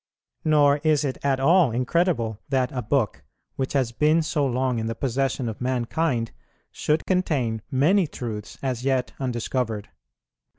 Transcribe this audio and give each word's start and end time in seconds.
Nor 0.43 0.77
is 0.77 1.05
it 1.05 1.19
at 1.21 1.39
all 1.39 1.69
incredible 1.69 2.39
that 2.49 2.71
a 2.71 2.81
book, 2.81 3.23
which 3.55 3.73
has 3.73 3.91
been 3.91 4.23
so 4.23 4.43
long 4.47 4.79
in 4.79 4.87
the 4.87 4.95
possession 4.95 5.47
of 5.47 5.61
mankind, 5.61 6.31
should 6.71 7.05
contain 7.05 7.61
many 7.69 8.07
truths 8.07 8.57
as 8.63 8.83
yet 8.83 9.11
undiscovered. 9.19 9.89